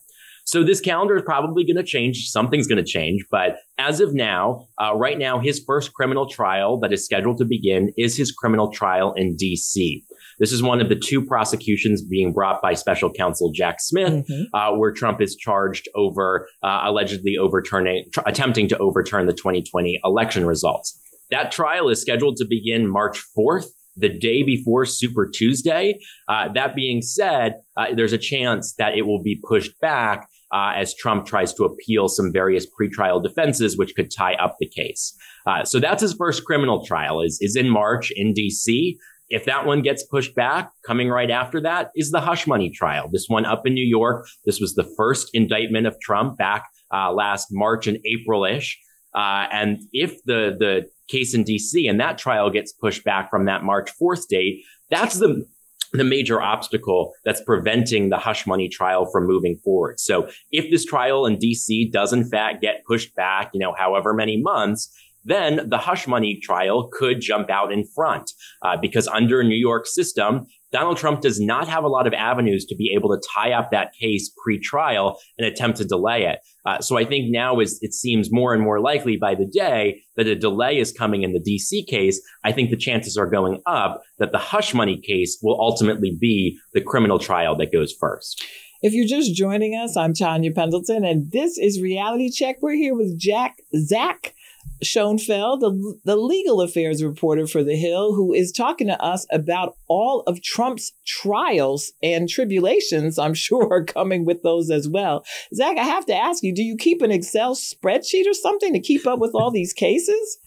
So 0.48 0.64
this 0.64 0.80
calendar 0.80 1.16
is 1.16 1.24
probably 1.24 1.64
going 1.64 1.78
to 1.78 1.84
change. 1.84 2.30
Something's 2.30 2.68
going 2.68 2.78
to 2.78 2.90
change. 2.90 3.26
But 3.32 3.58
as 3.80 4.00
of 4.00 4.14
now, 4.14 4.68
uh, 4.80 4.94
right 4.96 5.18
now, 5.18 5.40
his 5.40 5.64
first 5.66 5.94
criminal 5.94 6.30
trial 6.30 6.80
that 6.82 6.94
is 6.94 7.04
scheduled 7.04 7.40
to 7.40 7.46
begin 7.46 7.92
is 7.98 8.16
his 8.16 8.32
criminal 8.32 8.72
trial 8.72 9.12
in 9.14 9.36
DC. 9.36 10.04
This 10.38 10.52
is 10.52 10.62
one 10.62 10.82
of 10.82 10.90
the 10.90 10.96
two 10.96 11.26
prosecutions 11.26 12.04
being 12.04 12.32
brought 12.32 12.62
by 12.62 12.76
special 12.76 13.12
counsel 13.12 13.52
Jack 13.52 13.78
Smith, 13.80 14.28
mm-hmm. 14.28 14.56
uh, 14.56 14.78
where 14.78 14.92
Trump 14.92 15.20
is 15.20 15.36
charged 15.36 15.88
over 15.96 16.48
uh, 16.62 16.82
allegedly 16.84 17.38
overturning, 17.38 18.06
tr- 18.14 18.22
attempting 18.28 18.68
to 18.68 18.78
overturn 18.78 19.26
the 19.26 19.34
2020 19.34 20.00
election 20.04 20.46
results. 20.46 21.00
That 21.32 21.52
trial 21.52 21.90
is 21.90 22.00
scheduled 22.02 22.38
to 22.38 22.46
begin 22.46 22.88
March 22.88 23.20
4th 23.36 23.66
the 23.96 24.10
day 24.10 24.44
before 24.44 24.86
Super 24.86 25.30
Tuesday. 25.30 26.00
Uh, 26.28 26.52
that 26.54 26.76
being 26.76 27.02
said, 27.02 27.56
uh, 27.78 27.88
there's 27.96 28.14
a 28.14 28.18
chance 28.18 28.74
that 28.78 28.98
it 28.98 29.04
will 29.04 29.22
be 29.22 29.40
pushed 29.48 29.80
back 29.80 30.28
uh, 30.54 30.74
as 30.76 30.96
Trump 30.96 31.26
tries 31.26 31.54
to 31.54 31.64
appeal 31.66 32.08
some 32.08 32.32
various 32.32 32.66
pretrial 32.66 33.22
defenses, 33.22 33.78
which 33.78 33.96
could 33.96 34.12
tie 34.12 34.36
up 34.36 34.56
the 34.60 34.70
case. 34.70 35.16
Uh, 35.48 35.64
so 35.64 35.80
that's 35.80 36.02
his 36.02 36.14
first 36.14 36.46
criminal 36.46 36.86
trial 36.86 37.22
is, 37.22 37.38
is 37.42 37.56
in 37.56 37.70
March 37.70 38.12
in 38.16 38.34
DC. 38.34 38.96
If 39.30 39.46
that 39.46 39.66
one 39.66 39.82
gets 39.82 40.06
pushed 40.06 40.36
back, 40.36 40.70
coming 40.86 41.10
right 41.10 41.32
after 41.32 41.60
that 41.62 41.90
is 41.96 42.12
the 42.12 42.22
hush 42.22 42.46
money 42.46 42.70
trial. 42.70 43.10
This 43.12 43.26
one 43.28 43.46
up 43.46 43.66
in 43.66 43.74
New 43.74 43.86
York. 43.86 44.28
This 44.46 44.60
was 44.60 44.76
the 44.76 44.88
first 44.96 45.30
indictment 45.34 45.88
of 45.88 46.00
Trump 46.00 46.38
back 46.38 46.66
uh, 46.94 47.12
last 47.12 47.48
March 47.52 47.88
and 47.88 47.98
April-ish. 48.06 48.80
Uh, 49.16 49.48
and 49.52 49.80
if 49.94 50.22
the 50.26 50.56
the 50.60 50.86
case 51.08 51.34
in 51.34 51.44
DC 51.44 51.90
and 51.90 52.00
that 52.00 52.18
trial 52.18 52.50
gets 52.50 52.72
pushed 52.72 53.04
back 53.04 53.30
from 53.30 53.46
that 53.46 53.64
March 53.64 53.92
4th 54.00 54.28
date, 54.28 54.64
that's 54.90 55.20
the 55.20 55.46
the 55.94 56.04
major 56.04 56.42
obstacle 56.42 57.14
that's 57.24 57.42
preventing 57.42 58.10
the 58.10 58.18
hush 58.18 58.46
money 58.46 58.68
trial 58.68 59.06
from 59.06 59.26
moving 59.26 59.56
forward. 59.58 60.00
So 60.00 60.28
if 60.52 60.70
this 60.70 60.86
trial 60.86 61.26
in 61.26 61.38
DC 61.38 61.92
does 61.92 62.12
in 62.14 62.26
fact 62.26 62.62
get 62.62 62.84
pushed 62.86 63.16
back, 63.16 63.52
you 63.54 63.60
know, 63.60 63.74
however 63.78 64.14
many 64.14 64.38
months, 64.38 64.94
then 65.26 65.68
the 65.70 65.80
hush 65.80 66.08
money 66.08 66.40
trial 66.42 66.90
could 66.94 67.20
jump 67.20 67.50
out 67.50 67.74
in 67.74 67.84
front 67.96 68.32
uh, 68.62 68.78
because 68.80 69.08
under 69.08 69.44
New 69.44 69.56
York 69.56 69.88
system, 69.88 70.46
Donald 70.72 70.98
Trump 70.98 71.22
does 71.22 71.40
not 71.40 71.68
have 71.68 71.84
a 71.84 71.88
lot 71.88 72.06
of 72.06 72.14
avenues 72.14 72.66
to 72.66 72.76
be 72.76 72.94
able 72.96 73.10
to 73.10 73.28
tie 73.34 73.52
up 73.52 73.72
that 73.72 73.94
case 74.00 74.32
pre-trial 74.44 75.18
and 75.38 75.48
attempt 75.48 75.78
to 75.78 75.86
delay 75.86 76.26
it. 76.26 76.40
Uh, 76.66 76.80
so 76.80 76.98
I 76.98 77.06
think 77.06 77.32
now 77.32 77.60
is 77.60 77.80
it 77.82 77.94
seems 77.94 78.32
more 78.32 78.54
and 78.54 78.62
more 78.62 78.80
likely 78.80 79.18
by 79.18 79.36
the 79.36 79.46
day 79.46 80.02
that 80.16 80.28
a 80.28 80.36
delay 80.36 80.78
is 80.78 80.92
coming 80.92 81.24
in 81.24 81.34
the 81.34 81.40
DC 81.40 81.88
case. 81.88 82.22
I 82.44 82.52
think 82.52 82.70
the 82.70 82.78
chances 82.78 83.18
are 83.18 83.30
going 83.30 83.62
up 83.66 84.02
that 84.20 84.32
the 84.32 84.38
hush 84.38 84.74
money 84.74 85.00
case 85.00 85.40
will 85.42 85.60
ultimately 85.60 86.18
be 86.20 86.58
the 86.74 86.82
criminal 86.82 87.20
trial 87.20 87.56
that 87.58 87.72
goes 87.72 87.94
first. 87.98 88.44
If 88.82 88.94
you're 88.94 89.08
just 89.08 89.34
joining 89.34 89.74
us, 89.74 89.98
I'm 89.98 90.14
Tonya 90.14 90.54
Pendleton, 90.54 91.06
and 91.06 91.32
this 91.32 91.58
is 91.58 91.82
Reality 91.82 92.30
Check. 92.30 92.58
We're 92.62 92.76
here 92.76 92.94
with 92.94 93.18
Jack 93.18 93.56
Zach 93.76 94.35
Schonfeld, 94.84 95.62
the, 95.62 96.00
the 96.04 96.16
legal 96.16 96.62
affairs 96.62 97.04
reporter 97.04 97.48
for 97.48 97.64
The 97.64 97.76
Hill, 97.76 98.14
who 98.14 98.34
is 98.34 98.52
talking 98.52 98.88
to 98.88 99.02
us 99.02 99.26
about 99.32 99.78
all 99.88 100.22
of 100.28 100.42
Trump's 100.42 100.94
trials 101.06 101.94
and 102.04 102.28
tribulations, 102.30 103.18
I'm 103.18 103.34
sure, 103.34 103.72
are 103.72 103.84
coming 103.84 104.26
with 104.26 104.44
those 104.44 104.70
as 104.70 104.88
well. 104.88 105.26
Zach, 105.54 105.78
I 105.78 105.84
have 105.84 106.06
to 106.08 106.16
ask 106.16 106.44
you, 106.44 106.54
do 106.54 106.64
you 106.64 106.78
keep 106.78 107.02
an 107.02 107.12
Excel 107.12 107.56
spreadsheet 107.56 108.28
or 108.28 108.34
something 108.34 108.74
to 108.74 108.80
keep 108.80 109.08
up 109.08 109.20
with 109.20 109.32
all 109.34 109.52
these 109.52 109.74
cases? 109.74 110.38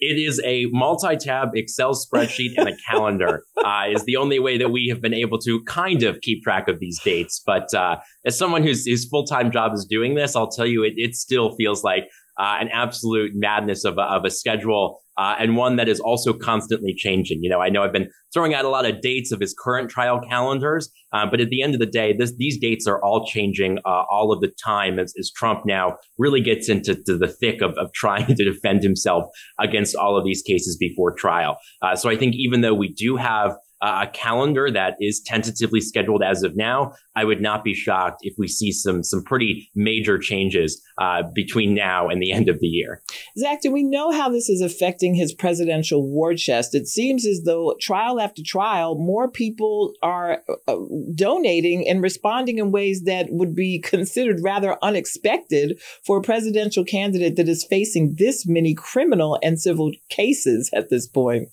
It 0.00 0.18
is 0.18 0.40
a 0.44 0.66
multi-tab 0.66 1.50
Excel 1.54 1.94
spreadsheet 1.94 2.54
and 2.56 2.68
a 2.68 2.76
calendar. 2.90 3.44
Uh, 3.64 3.84
is 3.90 4.04
the 4.04 4.16
only 4.16 4.38
way 4.38 4.58
that 4.58 4.70
we 4.70 4.88
have 4.88 5.00
been 5.00 5.14
able 5.14 5.38
to 5.38 5.62
kind 5.64 6.02
of 6.02 6.20
keep 6.20 6.42
track 6.42 6.68
of 6.68 6.80
these 6.80 7.00
dates. 7.00 7.40
But 7.44 7.72
uh, 7.72 7.96
as 8.26 8.36
someone 8.36 8.62
whose, 8.62 8.84
whose 8.84 9.08
full-time 9.08 9.50
job 9.50 9.72
is 9.72 9.86
doing 9.86 10.14
this, 10.14 10.34
I'll 10.36 10.50
tell 10.50 10.66
you, 10.66 10.82
it, 10.82 10.94
it 10.96 11.14
still 11.14 11.54
feels 11.54 11.84
like 11.84 12.08
uh, 12.38 12.58
an 12.60 12.68
absolute 12.72 13.32
madness 13.34 13.84
of 13.84 13.98
a, 13.98 14.02
of 14.02 14.24
a 14.24 14.30
schedule 14.30 15.00
uh, 15.16 15.36
and 15.38 15.56
one 15.56 15.76
that 15.76 15.88
is 15.88 16.00
also 16.00 16.32
constantly 16.32 16.92
changing. 16.94 17.38
You 17.42 17.50
know, 17.50 17.60
I 17.60 17.68
know 17.68 17.82
I've 17.82 17.92
been 17.92 18.10
throwing 18.32 18.54
out 18.54 18.64
a 18.64 18.68
lot 18.68 18.84
of 18.84 19.00
dates 19.00 19.30
of 19.30 19.40
his 19.40 19.54
current 19.56 19.90
trial 19.90 20.20
calendars, 20.20 20.90
uh, 21.12 21.26
but 21.30 21.40
at 21.40 21.50
the 21.50 21.62
end 21.62 21.74
of 21.74 21.80
the 21.80 21.86
day, 21.86 22.12
this, 22.12 22.34
these 22.36 22.58
dates 22.58 22.86
are 22.86 23.02
all 23.04 23.24
changing 23.26 23.78
uh, 23.84 24.04
all 24.10 24.32
of 24.32 24.40
the 24.40 24.52
time 24.64 24.98
as, 24.98 25.14
as, 25.18 25.30
Trump 25.30 25.60
now 25.64 25.96
really 26.18 26.40
gets 26.40 26.68
into 26.68 26.94
the 26.94 27.28
thick 27.28 27.60
of, 27.62 27.72
of, 27.72 27.92
trying 27.92 28.26
to 28.26 28.44
defend 28.44 28.82
himself 28.82 29.24
against 29.60 29.94
all 29.94 30.16
of 30.16 30.24
these 30.24 30.42
cases 30.42 30.76
before 30.76 31.12
trial. 31.12 31.56
Uh, 31.82 31.94
so 31.94 32.08
I 32.10 32.16
think 32.16 32.34
even 32.36 32.60
though 32.60 32.74
we 32.74 32.92
do 32.92 33.16
have 33.16 33.56
a 33.84 34.10
calendar 34.12 34.70
that 34.70 34.96
is 35.00 35.20
tentatively 35.20 35.80
scheduled 35.80 36.22
as 36.22 36.42
of 36.42 36.56
now. 36.56 36.94
I 37.16 37.24
would 37.24 37.40
not 37.40 37.62
be 37.62 37.74
shocked 37.74 38.20
if 38.22 38.34
we 38.38 38.48
see 38.48 38.72
some 38.72 39.02
some 39.02 39.22
pretty 39.22 39.70
major 39.74 40.18
changes 40.18 40.82
uh, 40.98 41.22
between 41.34 41.74
now 41.74 42.08
and 42.08 42.20
the 42.22 42.32
end 42.32 42.48
of 42.48 42.60
the 42.60 42.66
year. 42.66 43.02
Zach, 43.38 43.60
do 43.60 43.70
we 43.70 43.82
know 43.82 44.10
how 44.10 44.28
this 44.28 44.48
is 44.48 44.60
affecting 44.60 45.14
his 45.14 45.32
presidential 45.32 46.08
war 46.08 46.34
chest? 46.34 46.74
It 46.74 46.86
seems 46.86 47.26
as 47.26 47.42
though 47.44 47.74
trial 47.80 48.20
after 48.20 48.42
trial, 48.44 48.96
more 48.96 49.30
people 49.30 49.92
are 50.02 50.42
uh, 50.66 50.76
donating 51.14 51.86
and 51.88 52.02
responding 52.02 52.58
in 52.58 52.72
ways 52.72 53.02
that 53.04 53.26
would 53.30 53.54
be 53.54 53.78
considered 53.80 54.40
rather 54.42 54.76
unexpected 54.82 55.80
for 56.04 56.18
a 56.18 56.22
presidential 56.22 56.84
candidate 56.84 57.36
that 57.36 57.48
is 57.48 57.64
facing 57.64 58.14
this 58.16 58.46
many 58.46 58.74
criminal 58.74 59.38
and 59.42 59.60
civil 59.60 59.92
cases 60.08 60.70
at 60.72 60.90
this 60.90 61.06
point. 61.06 61.48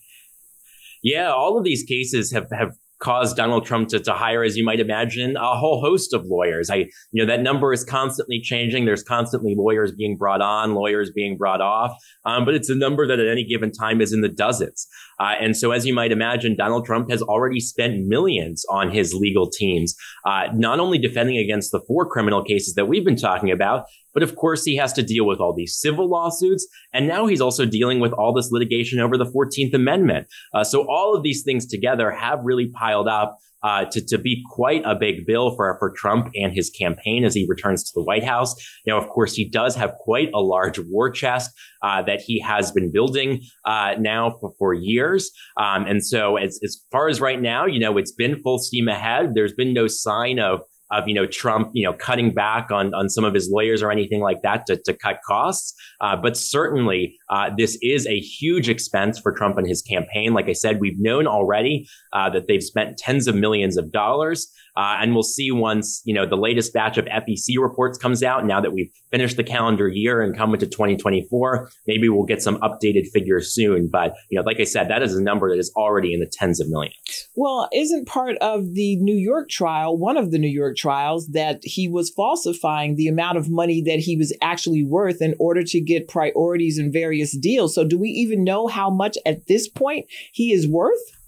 Yeah, 1.03 1.31
all 1.31 1.57
of 1.57 1.63
these 1.63 1.83
cases 1.83 2.31
have 2.31 2.47
have 2.51 2.71
caused 3.01 3.35
Donald 3.35 3.65
Trump 3.65 3.89
to, 3.89 3.99
to 3.99 4.13
hire, 4.13 4.43
as 4.43 4.55
you 4.55 4.63
might 4.63 4.79
imagine, 4.79 5.35
a 5.35 5.57
whole 5.57 5.81
host 5.81 6.13
of 6.13 6.25
lawyers. 6.25 6.69
I, 6.69 6.85
you 7.11 7.23
know, 7.23 7.25
that 7.25 7.41
number 7.41 7.73
is 7.73 7.83
constantly 7.83 8.39
changing. 8.39 8.85
There's 8.85 9.03
constantly 9.03 9.55
lawyers 9.57 9.91
being 9.91 10.17
brought 10.17 10.41
on, 10.41 10.75
lawyers 10.75 11.11
being 11.11 11.35
brought 11.37 11.61
off. 11.61 11.91
Um, 12.25 12.45
but 12.45 12.53
it's 12.53 12.69
a 12.69 12.75
number 12.75 13.07
that 13.07 13.19
at 13.19 13.27
any 13.27 13.43
given 13.43 13.71
time 13.71 14.01
is 14.01 14.13
in 14.13 14.21
the 14.21 14.29
dozens. 14.29 14.87
Uh, 15.19 15.33
and 15.39 15.57
so, 15.57 15.71
as 15.71 15.85
you 15.85 15.93
might 15.93 16.11
imagine, 16.11 16.55
Donald 16.55 16.85
Trump 16.85 17.09
has 17.09 17.21
already 17.21 17.59
spent 17.59 18.05
millions 18.05 18.63
on 18.69 18.91
his 18.91 19.13
legal 19.13 19.49
teams, 19.49 19.95
uh, 20.25 20.47
not 20.53 20.79
only 20.79 20.97
defending 20.97 21.37
against 21.37 21.71
the 21.71 21.81
four 21.87 22.07
criminal 22.07 22.43
cases 22.43 22.75
that 22.75 22.85
we've 22.85 23.05
been 23.05 23.17
talking 23.17 23.51
about, 23.51 23.85
but 24.13 24.23
of 24.23 24.35
course, 24.35 24.63
he 24.63 24.75
has 24.77 24.93
to 24.93 25.03
deal 25.03 25.25
with 25.25 25.39
all 25.39 25.53
these 25.53 25.77
civil 25.77 26.09
lawsuits. 26.09 26.67
And 26.93 27.07
now 27.07 27.27
he's 27.27 27.41
also 27.41 27.65
dealing 27.65 27.99
with 27.99 28.13
all 28.13 28.33
this 28.33 28.51
litigation 28.51 28.99
over 28.99 29.17
the 29.17 29.25
14th 29.25 29.73
Amendment. 29.73 30.27
Uh, 30.53 30.63
so 30.63 30.85
all 30.89 31.15
of 31.15 31.23
these 31.23 31.43
things 31.43 31.65
together 31.65 32.11
have 32.11 32.39
really 32.43 32.67
piled 32.67 33.07
up. 33.07 33.37
Uh, 33.63 33.85
to, 33.85 34.03
to 34.03 34.17
be 34.17 34.43
quite 34.49 34.81
a 34.85 34.95
big 34.95 35.27
bill 35.27 35.55
for, 35.55 35.77
for 35.77 35.91
Trump 35.91 36.31
and 36.33 36.51
his 36.51 36.71
campaign 36.71 37.23
as 37.23 37.35
he 37.35 37.45
returns 37.47 37.83
to 37.83 37.91
the 37.93 38.01
White 38.01 38.23
House. 38.23 38.55
Now, 38.87 38.97
of 38.97 39.07
course, 39.09 39.35
he 39.35 39.47
does 39.47 39.75
have 39.75 39.93
quite 39.99 40.31
a 40.33 40.41
large 40.41 40.79
war 40.79 41.11
chest 41.11 41.51
uh, 41.83 42.01
that 42.01 42.21
he 42.21 42.39
has 42.39 42.71
been 42.71 42.91
building 42.91 43.39
uh, 43.65 43.93
now 43.99 44.35
for, 44.41 44.51
for 44.57 44.73
years. 44.73 45.29
Um, 45.57 45.85
and 45.85 46.03
so, 46.03 46.37
as, 46.37 46.59
as 46.63 46.83
far 46.91 47.07
as 47.07 47.21
right 47.21 47.39
now, 47.39 47.67
you 47.67 47.79
know, 47.79 47.99
it's 47.99 48.11
been 48.11 48.41
full 48.41 48.57
steam 48.57 48.87
ahead. 48.87 49.35
There's 49.35 49.53
been 49.53 49.73
no 49.73 49.85
sign 49.85 50.39
of 50.39 50.61
of 50.91 51.07
you 51.07 51.13
know 51.13 51.25
Trump 51.25 51.71
you 51.73 51.83
know 51.83 51.93
cutting 51.93 52.33
back 52.33 52.71
on 52.71 52.93
on 52.93 53.09
some 53.09 53.23
of 53.23 53.33
his 53.33 53.49
lawyers 53.49 53.81
or 53.81 53.91
anything 53.91 54.19
like 54.21 54.41
that 54.41 54.65
to, 54.67 54.77
to 54.77 54.93
cut 54.93 55.19
costs. 55.25 55.73
Uh, 56.01 56.15
but 56.15 56.37
certainly 56.37 57.17
uh, 57.29 57.49
this 57.57 57.77
is 57.81 58.07
a 58.07 58.19
huge 58.19 58.69
expense 58.69 59.19
for 59.19 59.31
Trump 59.31 59.57
and 59.57 59.67
his 59.67 59.81
campaign. 59.81 60.33
Like 60.33 60.49
I 60.49 60.53
said, 60.53 60.79
we've 60.79 60.99
known 60.99 61.27
already 61.27 61.87
uh, 62.13 62.29
that 62.31 62.47
they've 62.47 62.63
spent 62.63 62.97
tens 62.97 63.27
of 63.27 63.35
millions 63.35 63.77
of 63.77 63.91
dollars. 63.91 64.51
Uh, 64.75 64.97
and 64.99 65.13
we'll 65.13 65.23
see 65.23 65.51
once, 65.51 66.01
you 66.05 66.13
know, 66.13 66.25
the 66.25 66.37
latest 66.37 66.73
batch 66.73 66.97
of 66.97 67.05
FEC 67.05 67.59
reports 67.59 67.97
comes 67.97 68.23
out. 68.23 68.45
Now 68.45 68.61
that 68.61 68.73
we've 68.73 68.91
finished 69.11 69.37
the 69.37 69.43
calendar 69.43 69.87
year 69.87 70.21
and 70.21 70.35
come 70.35 70.53
into 70.53 70.65
2024, 70.65 71.69
maybe 71.87 72.07
we'll 72.09 72.25
get 72.25 72.41
some 72.41 72.57
updated 72.61 73.07
figures 73.11 73.53
soon. 73.53 73.89
But, 73.91 74.15
you 74.29 74.39
know, 74.39 74.45
like 74.45 74.59
I 74.59 74.63
said, 74.63 74.89
that 74.89 75.03
is 75.03 75.15
a 75.15 75.21
number 75.21 75.49
that 75.49 75.59
is 75.59 75.71
already 75.75 76.13
in 76.13 76.19
the 76.19 76.31
tens 76.31 76.59
of 76.59 76.69
millions. 76.69 76.95
Well, 77.35 77.67
isn't 77.73 78.07
part 78.07 78.37
of 78.37 78.73
the 78.73 78.95
New 78.97 79.15
York 79.15 79.49
trial, 79.49 79.97
one 79.97 80.17
of 80.17 80.31
the 80.31 80.39
New 80.39 80.49
York 80.49 80.77
trials, 80.77 81.27
that 81.29 81.59
he 81.63 81.87
was 81.87 82.09
falsifying 82.09 82.95
the 82.95 83.07
amount 83.07 83.37
of 83.37 83.49
money 83.49 83.81
that 83.81 83.99
he 83.99 84.15
was 84.15 84.35
actually 84.41 84.83
worth 84.83 85.21
in 85.21 85.35
order 85.39 85.63
to 85.63 85.81
get 85.81 86.07
priorities 86.07 86.77
in 86.77 86.91
various 86.91 87.37
deals? 87.37 87.75
So 87.75 87.83
do 87.83 87.97
we 87.97 88.09
even 88.09 88.43
know 88.43 88.67
how 88.67 88.89
much 88.89 89.17
at 89.25 89.47
this 89.47 89.67
point 89.67 90.07
he 90.31 90.51
is 90.53 90.67
worth? 90.67 91.20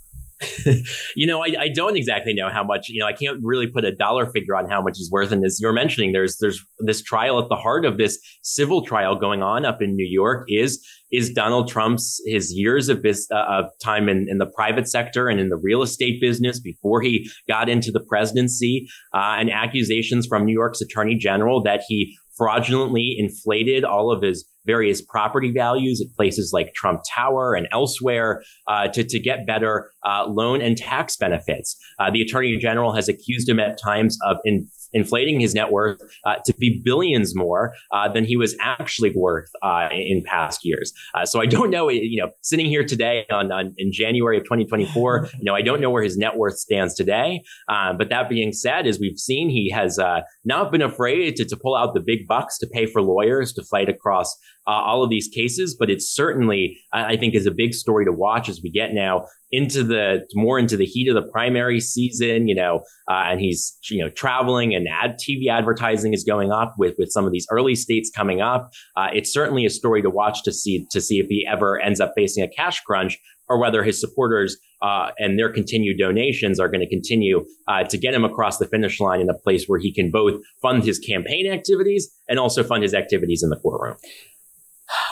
you 1.15 1.27
know, 1.27 1.43
I, 1.43 1.53
I, 1.59 1.69
don't 1.69 1.95
exactly 1.95 2.33
know 2.33 2.49
how 2.49 2.63
much. 2.63 2.89
You 2.89 2.99
know, 2.99 3.07
I 3.07 3.13
can't 3.13 3.39
really 3.41 3.67
put 3.67 3.85
a 3.85 3.91
dollar 3.91 4.25
figure 4.31 4.55
on 4.55 4.69
how 4.69 4.81
much 4.81 4.97
he's 4.97 5.11
worth. 5.11 5.31
And 5.31 5.45
as 5.45 5.59
you're 5.61 5.73
mentioning, 5.73 6.11
there's 6.11 6.37
there's 6.37 6.63
this 6.79 7.01
trial 7.01 7.41
at 7.41 7.49
the 7.49 7.55
heart 7.55 7.85
of 7.85 7.97
this 7.97 8.19
civil 8.41 8.85
trial 8.85 9.15
going 9.15 9.41
on 9.41 9.65
up 9.65 9.81
in 9.81 9.95
New 9.95 10.07
York. 10.07 10.45
Is 10.47 10.85
is 11.11 11.29
Donald 11.29 11.69
Trump's 11.69 12.19
his 12.25 12.51
years 12.51 12.89
of 12.89 13.03
biz, 13.03 13.27
uh, 13.31 13.45
of 13.47 13.65
time 13.81 14.09
in, 14.09 14.27
in 14.27 14.39
the 14.39 14.47
private 14.47 14.89
sector 14.89 15.27
and 15.27 15.39
in 15.39 15.49
the 15.49 15.57
real 15.57 15.83
estate 15.83 16.19
business 16.19 16.59
before 16.59 17.01
he 17.01 17.29
got 17.47 17.69
into 17.69 17.91
the 17.91 17.99
presidency, 17.99 18.87
uh, 19.13 19.35
and 19.37 19.51
accusations 19.51 20.25
from 20.25 20.45
New 20.45 20.53
York's 20.53 20.81
Attorney 20.81 21.15
General 21.15 21.61
that 21.63 21.81
he 21.87 22.17
fraudulently 22.37 23.15
inflated 23.17 23.83
all 23.83 24.11
of 24.11 24.21
his 24.21 24.45
various 24.65 25.01
property 25.01 25.51
values 25.51 26.01
at 26.01 26.15
places 26.15 26.51
like 26.53 26.73
Trump 26.73 27.01
Tower 27.13 27.53
and 27.53 27.67
elsewhere 27.71 28.41
uh, 28.67 28.87
to, 28.89 29.03
to 29.03 29.19
get 29.19 29.45
better 29.45 29.91
uh, 30.05 30.25
loan 30.27 30.61
and 30.61 30.77
tax 30.77 31.17
benefits. 31.17 31.75
Uh, 31.99 32.09
the 32.09 32.21
attorney 32.21 32.57
general 32.57 32.93
has 32.93 33.09
accused 33.09 33.49
him 33.49 33.59
at 33.59 33.77
times 33.81 34.17
of 34.25 34.37
in, 34.45 34.67
inflating 34.93 35.39
his 35.39 35.53
net 35.53 35.71
worth 35.71 35.99
uh, 36.25 36.35
to 36.45 36.53
be 36.53 36.81
billions 36.83 37.35
more 37.35 37.73
uh, 37.91 38.07
than 38.07 38.23
he 38.23 38.37
was 38.37 38.55
actually 38.61 39.11
worth 39.15 39.49
uh, 39.61 39.89
in 39.91 40.23
past 40.25 40.61
years. 40.63 40.93
Uh, 41.15 41.25
so 41.25 41.41
I 41.41 41.45
don't 41.45 41.69
know, 41.69 41.89
you 41.89 42.21
know, 42.21 42.31
sitting 42.41 42.67
here 42.67 42.83
today 42.85 43.25
on, 43.31 43.51
on, 43.51 43.73
in 43.77 43.91
January 43.91 44.37
of 44.37 44.43
2024, 44.43 45.29
you 45.39 45.43
know, 45.43 45.55
I 45.55 45.61
don't 45.61 45.81
know 45.81 45.89
where 45.89 46.03
his 46.03 46.17
net 46.17 46.37
worth 46.37 46.57
stands 46.57 46.95
today. 46.95 47.41
Uh, 47.67 47.93
but 47.93 48.09
that 48.09 48.29
being 48.29 48.53
said, 48.53 48.87
as 48.87 48.99
we've 48.99 49.17
seen, 49.17 49.49
he 49.49 49.69
has 49.71 49.99
uh, 49.99 50.21
not 50.45 50.71
been 50.71 50.81
afraid 50.81 51.35
to, 51.37 51.45
to 51.45 51.57
pull 51.57 51.75
out 51.75 51.93
the 51.93 52.01
big 52.01 52.27
bucks 52.27 52.57
to 52.59 52.67
pay 52.67 52.85
for 52.85 53.01
lawyers 53.01 53.53
to 53.53 53.63
fight 53.63 53.89
across 53.89 54.35
all 54.65 55.03
of 55.03 55.09
these 55.09 55.27
cases. 55.27 55.75
But 55.77 55.89
it 55.89 56.01
certainly, 56.01 56.77
I 56.93 57.17
think, 57.17 57.35
is 57.35 57.45
a 57.45 57.51
big 57.51 57.73
story 57.73 58.05
to 58.05 58.11
watch 58.11 58.47
as 58.47 58.61
we 58.63 58.71
get 58.71 58.93
now 58.93 59.25
into 59.53 59.83
the 59.83 60.25
more 60.33 60.57
into 60.57 60.75
the 60.75 60.85
heat 60.85 61.07
of 61.07 61.13
the 61.13 61.21
primary 61.31 61.79
season, 61.79 62.47
you 62.47 62.55
know, 62.55 62.81
uh, 63.07 63.25
and 63.27 63.39
he's 63.39 63.77
you 63.89 64.03
know 64.03 64.09
traveling 64.09 64.73
and 64.73 64.87
ad 64.87 65.15
TV 65.19 65.47
advertising 65.47 66.11
is 66.11 66.23
going 66.23 66.51
up 66.51 66.73
with 66.79 66.95
with 66.97 67.11
some 67.11 67.25
of 67.25 67.31
these 67.31 67.45
early 67.51 67.75
states 67.75 68.09
coming 68.13 68.41
up. 68.41 68.71
Uh, 68.97 69.09
it's 69.13 69.31
certainly 69.31 69.63
a 69.63 69.69
story 69.69 70.01
to 70.01 70.09
watch 70.09 70.41
to 70.43 70.51
see 70.51 70.87
to 70.89 70.99
see 70.99 71.19
if 71.19 71.27
he 71.27 71.47
ever 71.49 71.79
ends 71.79 72.01
up 72.01 72.13
facing 72.15 72.43
a 72.43 72.47
cash 72.47 72.81
crunch 72.81 73.19
or 73.47 73.59
whether 73.59 73.83
his 73.83 73.99
supporters 73.99 74.57
uh, 74.81 75.11
and 75.19 75.37
their 75.37 75.51
continued 75.51 75.99
donations 75.99 76.59
are 76.59 76.67
going 76.67 76.81
to 76.81 76.89
continue 76.89 77.45
uh, 77.67 77.83
to 77.83 77.97
get 77.97 78.13
him 78.13 78.23
across 78.23 78.57
the 78.57 78.65
finish 78.65 78.99
line 78.99 79.21
in 79.21 79.29
a 79.29 79.33
place 79.33 79.65
where 79.67 79.79
he 79.79 79.93
can 79.93 80.09
both 80.09 80.41
fund 80.63 80.83
his 80.83 80.97
campaign 80.97 81.51
activities 81.51 82.09
and 82.27 82.39
also 82.39 82.63
fund 82.63 82.81
his 82.81 82.95
activities 82.95 83.43
in 83.43 83.49
the 83.49 83.57
courtroom. 83.57 83.97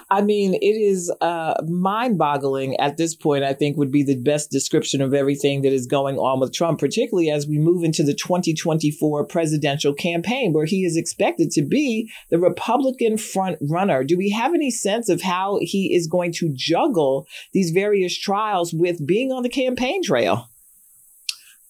I 0.10 0.22
mean, 0.22 0.54
it 0.56 0.66
is 0.66 1.12
uh, 1.22 1.56
mind 1.68 2.18
boggling 2.18 2.78
at 2.80 2.98
this 2.98 3.16
point, 3.16 3.44
I 3.44 3.54
think 3.54 3.78
would 3.78 3.92
be 3.92 4.04
the 4.04 4.18
best 4.18 4.52
description 4.52 5.02
of 5.02 5.14
everything 5.14 5.62
that 5.62 5.74
is 5.74 5.88
going 5.88 6.18
on 6.18 6.40
with 6.40 6.54
Trump, 6.54 6.80
particularly 6.80 7.30
as 7.30 7.48
we 7.48 7.58
move 7.58 7.84
into 7.84 8.04
the 8.04 8.14
2024 8.14 9.26
presidential 9.26 9.94
campaign, 9.94 10.54
where 10.54 10.66
he 10.66 10.86
is 10.86 10.98
expected 10.98 11.52
to 11.52 11.62
be 11.62 12.12
the 12.30 12.40
Republican 12.40 13.18
front 13.18 13.58
runner. 13.62 14.04
Do 14.04 14.18
we 14.18 14.30
have 14.32 14.54
any 14.54 14.70
sense 14.70 15.10
of 15.10 15.22
how 15.22 15.60
he 15.62 15.96
is 15.96 16.08
going 16.08 16.34
to 16.34 16.52
juggle 16.54 17.28
these 17.54 17.72
various 17.72 18.18
trials 18.18 18.74
with 18.74 19.06
being 19.06 19.32
on 19.32 19.44
the 19.44 19.50
campaign 19.50 20.04
trail? 20.04 20.51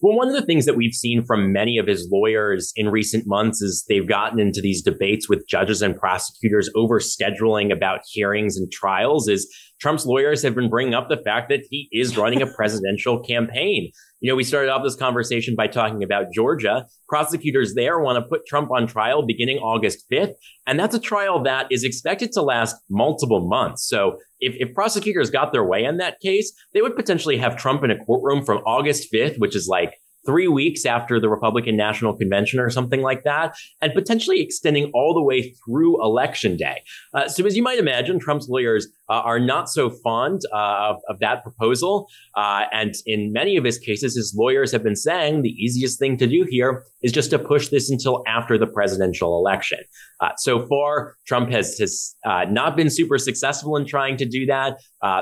Well, 0.02 0.18
one 0.18 0.28
of 0.28 0.34
the 0.34 0.46
things 0.46 0.66
that 0.66 0.76
we've 0.76 0.96
seen 0.96 1.24
from 1.24 1.54
many 1.54 1.78
of 1.78 1.86
his 1.86 2.10
lawyers 2.12 2.74
in 2.76 2.90
recent 2.90 3.28
months 3.28 3.62
is 3.62 3.86
they've 3.88 4.08
gotten 4.08 4.40
into 4.40 4.60
these 4.60 4.82
debates 4.82 5.30
with 5.30 5.48
judges 5.48 5.84
and 5.84 5.96
prosecutors 5.96 6.72
over 6.76 7.00
scheduling 7.00 7.72
about 7.72 8.00
hearings 8.10 8.58
and 8.58 8.72
trials 8.72 9.28
is 9.28 9.48
Trump's 9.80 10.06
lawyers 10.06 10.42
have 10.42 10.56
been 10.56 10.70
bringing 10.70 10.96
up 10.96 11.10
the 11.10 11.18
fact 11.18 11.50
that 11.50 11.62
he 11.70 11.88
is 11.92 12.18
running 12.18 12.42
a 12.42 12.48
presidential 12.56 13.20
campaign. 13.20 13.92
You 14.22 14.32
know, 14.32 14.36
we 14.36 14.44
started 14.44 14.70
off 14.70 14.84
this 14.84 14.96
conversation 14.96 15.56
by 15.56 15.66
talking 15.66 16.04
about 16.04 16.32
Georgia. 16.32 16.86
Prosecutors 17.10 17.74
there 17.74 18.00
want 18.00 18.18
to 18.18 18.30
put 18.30 18.46
Trump 18.46 18.70
on 18.72 18.86
trial 18.86 19.26
beginning 19.26 19.58
August 19.58 20.06
5th. 20.12 20.34
And 20.68 20.80
that's 20.80 20.94
a 20.94 21.00
trial 21.00 21.42
that 21.44 21.66
is 21.72 21.84
expected 21.84 22.32
to 22.34 22.44
last 22.44 22.76
multiple 22.88 23.48
months. 23.48 23.88
So 23.88 24.18
if, 24.40 24.54
if 24.60 24.76
prosecutors 24.76 25.32
got 25.32 25.52
their 25.52 25.66
way 25.66 25.84
in 25.84 25.98
that 25.98 26.20
case, 26.20 26.54
they 26.74 26.82
would 26.82 26.96
potentially 26.96 27.38
have 27.38 27.58
Trump 27.58 27.84
in 27.84 27.90
a 27.90 27.98
courtroom 27.98 28.46
from 28.46 28.60
August 28.60 29.12
5th, 29.12 29.40
which 29.40 29.56
is 29.56 29.68
like 29.68 29.96
three 30.26 30.48
weeks 30.48 30.86
after 30.86 31.20
the 31.20 31.30
Republican 31.30 31.76
National 31.76 32.16
Convention 32.16 32.60
or 32.60 32.70
something 32.70 33.02
like 33.02 33.24
that, 33.24 33.56
and 33.82 33.94
potentially 33.94 34.42
extending 34.42 34.92
all 34.94 35.14
the 35.14 35.22
way 35.22 35.54
through 35.66 36.04
Election 36.04 36.58
Day. 36.58 36.82
Uh, 37.14 37.28
so, 37.28 37.46
as 37.46 37.56
you 37.56 37.64
might 37.64 37.80
imagine, 37.80 38.20
Trump's 38.20 38.48
lawyers 38.50 38.88
uh, 39.10 39.16
are 39.16 39.40
not 39.40 39.70
so 39.70 39.90
fond 39.90 40.42
uh, 40.54 40.92
of, 40.92 40.98
of, 41.10 41.20
that 41.20 41.44
proposal. 41.44 42.08
Uh, 42.36 42.64
and 42.72 42.94
in 43.06 43.34
many 43.34 43.58
of 43.58 43.64
his 43.66 43.78
cases, 43.78 44.16
his 44.16 44.34
lawyers 44.38 44.72
have 44.72 44.84
been 44.84 44.96
saying 44.96 45.42
the 45.42 45.50
easiest 45.50 46.00
thing 46.00 46.16
to 46.18 46.26
do 46.26 46.46
here 46.50 46.86
is 47.04 47.12
just 47.12 47.30
to 47.30 47.38
push 47.38 47.68
this 47.68 47.92
until 47.92 48.24
after 48.26 48.58
the 48.58 48.68
presidential 48.68 49.38
election. 49.38 49.80
Uh, 50.22 50.30
so 50.38 50.66
far, 50.68 51.16
Trump 51.28 51.50
has, 51.50 51.78
has 51.78 52.16
uh, 52.26 52.46
not 52.50 52.78
been 52.78 52.90
super 52.90 53.18
successful 53.18 53.76
in 53.76 53.86
trying 53.86 54.16
to 54.16 54.26
do 54.26 54.46
that, 54.46 54.78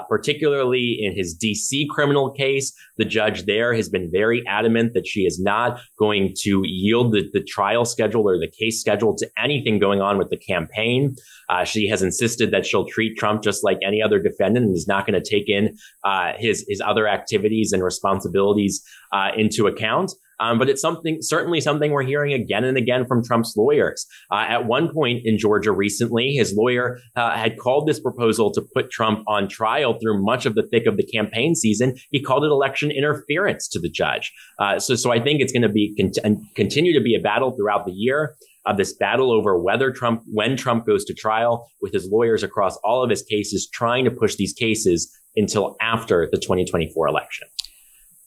particularly 0.08 1.00
in 1.01 1.15
his 1.15 1.36
DC 1.38 1.88
criminal 1.89 2.32
case. 2.32 2.72
The 3.00 3.06
judge 3.06 3.46
there 3.46 3.74
has 3.74 3.89
been 3.89 4.12
very 4.12 4.44
adamant 4.46 4.94
that 4.94 5.08
she 5.08 5.22
is 5.22 5.39
not 5.39 5.79
going 5.98 6.36
to 6.41 6.62
yield 6.65 7.13
the, 7.13 7.27
the 7.34 7.41
trial 7.41 7.86
schedule 7.86 8.29
or 8.29 8.38
the 8.38 8.51
case 8.60 8.79
schedule 8.79 9.15
to 9.18 9.27
anything 9.38 9.79
going 9.79 10.01
on 10.01 10.18
with 10.18 10.29
the 10.29 10.38
campaign. 10.38 11.15
Uh, 11.50 11.63
she 11.63 11.88
has 11.88 12.03
insisted 12.03 12.51
that 12.51 12.65
she'll 12.65 12.86
treat 12.86 13.18
Trump 13.18 13.41
just 13.41 13.63
like 13.63 13.79
any 13.84 14.01
other 14.01 14.20
defendant 14.20 14.65
and 14.68 14.75
is 14.75 14.88
not 14.88 15.08
going 15.08 15.20
to 15.20 15.27
take 15.27 15.50
in 15.50 15.75
uh, 16.03 16.34
his 16.38 16.65
his 16.68 16.82
other 16.82 17.08
activities 17.08 17.72
and 17.72 17.84
responsibilities 17.84 18.84
uh, 19.13 19.29
into 19.36 19.65
account. 19.65 20.12
Um, 20.39 20.58
but 20.58 20.69
it's 20.69 20.81
something, 20.81 21.17
certainly 21.22 21.62
something 21.62 21.91
we're 21.91 22.03
hearing 22.03 22.34
again 22.34 22.63
and 22.63 22.77
again 22.77 23.05
from 23.05 23.24
Trump's 23.24 23.53
lawyers. 23.58 24.05
Uh, 24.31 24.46
at 24.48 24.65
one 24.65 24.93
point 24.93 25.22
in 25.25 25.38
Georgia 25.38 25.72
recently, 25.72 26.34
his 26.34 26.53
lawyer 26.55 27.00
uh, 27.15 27.31
had 27.31 27.58
called 27.58 27.88
this 27.88 28.00
proposal 28.00 28.51
to 28.53 28.62
put 28.74 28.91
Trump 28.91 29.24
on 29.27 29.48
trial 29.48 29.98
through 30.00 30.24
much 30.24 30.46
of 30.46 30.55
the 30.55 30.63
thick 30.72 30.86
of 30.86 30.98
the 30.98 31.05
campaign 31.05 31.55
season. 31.55 31.96
He 32.12 32.22
called 32.22 32.43
it 32.43 32.48
election 32.48 32.91
interference 32.91 33.67
to 33.69 33.79
the 33.79 33.89
judge. 33.89 34.31
Uh, 34.60 34.79
so, 34.79 34.96
so 34.96 35.12
I 35.12 35.19
think 35.19 35.41
it's 35.41 35.51
going 35.51 35.63
to 35.63 35.69
be 35.69 35.96
con- 35.98 36.41
continue 36.55 36.93
to 36.93 37.03
be 37.03 37.15
a 37.15 37.19
battle 37.19 37.55
throughout 37.55 37.86
the 37.86 37.93
year. 37.93 38.36
of 38.65 38.77
this 38.77 38.93
battle 38.93 39.31
over 39.31 39.58
whether 39.58 39.89
Trump, 39.89 40.22
when 40.31 40.55
Trump 40.58 40.86
goes 40.86 41.05
to 41.05 41.13
trial, 41.13 41.67
with 41.81 41.93
his 41.93 42.08
lawyers 42.12 42.43
across 42.43 42.75
all 42.84 43.01
of 43.03 43.10
his 43.10 43.24
cases, 43.24 43.67
trying 43.74 44.05
to 44.05 44.12
push 44.12 44.36
these 44.36 44.53
cases 44.53 45.10
until 45.36 45.75
after 45.81 46.27
the 46.31 46.38
2024 46.38 47.08
election. 47.08 47.48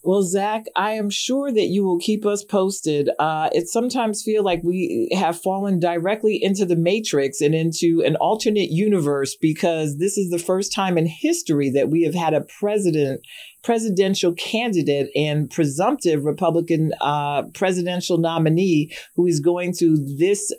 Well, 0.04 0.24
Zach, 0.24 0.64
I 0.74 0.92
am 0.92 1.10
sure 1.10 1.52
that 1.52 1.68
you 1.68 1.84
will 1.84 1.98
keep 1.98 2.26
us 2.26 2.42
posted. 2.42 3.08
Uh, 3.20 3.50
it 3.52 3.68
sometimes 3.68 4.22
feel 4.24 4.42
like 4.42 4.60
we 4.64 5.08
have 5.16 5.40
fallen 5.40 5.78
directly 5.78 6.42
into 6.42 6.64
the 6.64 6.74
matrix 6.74 7.40
and 7.40 7.54
into 7.54 8.02
an 8.04 8.16
alternate 8.16 8.70
universe 8.70 9.36
because 9.40 9.98
this 9.98 10.18
is 10.18 10.30
the 10.30 10.40
first 10.40 10.72
time 10.72 10.98
in 10.98 11.06
history 11.06 11.70
that 11.70 11.88
we 11.88 12.02
have 12.02 12.16
had 12.16 12.34
a 12.34 12.40
president, 12.40 13.20
presidential 13.62 14.32
candidate 14.32 15.08
and 15.14 15.48
presumptive 15.48 16.24
Republican 16.24 16.92
uh, 17.00 17.44
presidential 17.54 18.18
nominee 18.18 18.92
who 19.14 19.28
is 19.28 19.38
going 19.38 19.72
through 19.72 19.98
this 20.18 20.52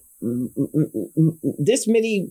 this 1.60 1.86
many 1.86 2.30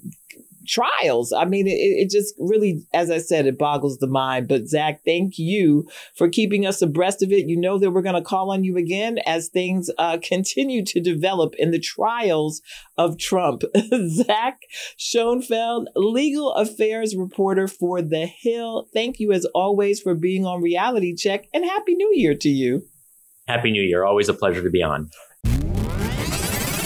trials. 0.67 1.33
I 1.33 1.45
mean, 1.45 1.67
it, 1.67 1.73
it, 1.73 2.11
just 2.11 2.35
really, 2.39 2.85
as 2.93 3.11
I 3.11 3.19
said, 3.19 3.47
it 3.47 3.59
boggles 3.59 3.99
the 3.99 4.07
mind. 4.07 4.49
But 4.49 4.69
Zach, 4.69 5.03
thank 5.05 5.39
you 5.39 5.89
for 6.17 6.29
keeping 6.29 6.67
us 6.67 6.83
abreast 6.83 7.23
of 7.23 7.33
it. 7.33 7.49
You 7.49 7.59
know 7.59 7.79
that 7.79 7.91
we're 7.91 8.03
going 8.03 8.15
to 8.15 8.23
call 8.23 8.53
on 8.53 8.65
you 8.65 8.77
again 8.77 9.19
as 9.27 9.49
things 9.49 9.91
uh, 9.99 10.19
continue 10.23 10.85
to 10.87 11.01
develop 11.01 11.55
in 11.59 11.71
the 11.71 11.81
trials 11.81 12.63
of 12.97 13.19
Trump. 13.19 13.63
Zach 14.09 14.61
Schonfeld, 14.99 15.87
legal 15.97 16.53
affairs 16.53 17.17
reporter 17.17 17.69
for 17.69 18.03
The 18.03 18.27
Hill. 18.27 18.89
Thank 18.93 19.19
you 19.19 19.33
as 19.33 19.45
always 19.55 20.01
for 20.01 20.15
being 20.15 20.45
on 20.45 20.63
Reality 20.63 21.15
Check 21.15 21.49
and 21.53 21.65
Happy 21.65 21.95
New 21.95 22.13
Year 22.15 22.35
to 22.35 22.49
you. 22.49 22.83
Happy 23.49 23.71
New 23.71 23.83
Year. 23.83 24.05
Always 24.05 24.29
a 24.29 24.35
pleasure 24.35 24.63
to 24.63 24.71
be 24.71 24.83
on. 24.83 25.11